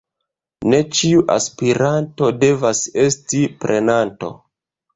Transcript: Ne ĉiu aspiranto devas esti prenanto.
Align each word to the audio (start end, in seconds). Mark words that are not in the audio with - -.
Ne 0.71 0.79
ĉiu 0.99 1.21
aspiranto 1.35 2.31
devas 2.47 2.83
esti 3.07 3.45
prenanto. 3.61 4.35